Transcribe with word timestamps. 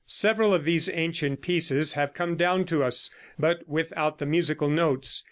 Several 0.07 0.51
of 0.51 0.63
these 0.63 0.89
ancient 0.89 1.43
pieces 1.43 1.93
have 1.93 2.15
come 2.15 2.35
down 2.35 2.65
to 2.65 2.81
us, 2.83 3.11
but 3.37 3.69
without 3.69 4.17
the 4.17 4.25
musical 4.25 4.67
notes. 4.67 5.19